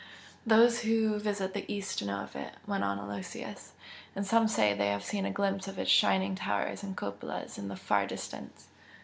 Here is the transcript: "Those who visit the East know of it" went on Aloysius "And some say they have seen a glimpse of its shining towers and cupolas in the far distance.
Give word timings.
"Those 0.47 0.79
who 0.81 1.19
visit 1.19 1.53
the 1.53 1.71
East 1.71 2.01
know 2.03 2.21
of 2.23 2.35
it" 2.35 2.55
went 2.65 2.83
on 2.83 2.97
Aloysius 2.97 3.73
"And 4.15 4.25
some 4.25 4.47
say 4.47 4.73
they 4.73 4.87
have 4.87 5.03
seen 5.03 5.27
a 5.27 5.31
glimpse 5.31 5.67
of 5.67 5.77
its 5.77 5.91
shining 5.91 6.33
towers 6.33 6.81
and 6.81 6.97
cupolas 6.97 7.59
in 7.59 7.67
the 7.67 7.75
far 7.75 8.07
distance. 8.07 8.65